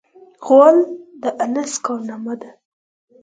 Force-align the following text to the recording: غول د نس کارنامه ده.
غول 0.45 0.77
د 1.21 1.23
نس 1.53 1.71
کارنامه 1.85 2.33
ده. 2.41 2.49